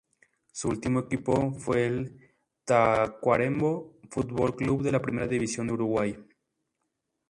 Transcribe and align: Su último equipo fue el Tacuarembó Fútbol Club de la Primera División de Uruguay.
Su 0.51 0.67
último 0.69 1.01
equipo 1.01 1.53
fue 1.53 1.85
el 1.85 2.31
Tacuarembó 2.65 3.99
Fútbol 4.09 4.55
Club 4.55 4.81
de 4.81 4.91
la 4.93 4.99
Primera 5.03 5.27
División 5.27 5.67
de 5.67 5.73
Uruguay. 5.73 6.17